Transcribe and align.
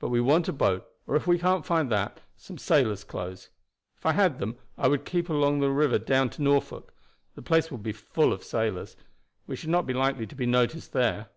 But 0.00 0.08
we 0.08 0.20
want 0.20 0.48
a 0.48 0.52
boat, 0.52 0.88
or, 1.06 1.14
if 1.14 1.28
we 1.28 1.38
can't 1.38 1.64
find 1.64 1.88
that, 1.92 2.18
some 2.36 2.58
sailors' 2.58 3.04
clothes. 3.04 3.48
If 3.96 4.04
I 4.04 4.10
had 4.10 4.40
them 4.40 4.56
I 4.76 4.88
would 4.88 5.04
keep 5.04 5.28
along 5.28 5.60
the 5.60 5.70
river 5.70 6.00
down 6.00 6.30
to 6.30 6.42
Norfolk. 6.42 6.92
The 7.36 7.42
place 7.42 7.70
will 7.70 7.78
be 7.78 7.92
full 7.92 8.32
of 8.32 8.42
sailors. 8.42 8.96
We 9.46 9.54
should 9.54 9.70
not 9.70 9.86
be 9.86 9.94
likely 9.94 10.26
to 10.26 10.34
be 10.34 10.46
noticed 10.46 10.92
there." 10.92 11.28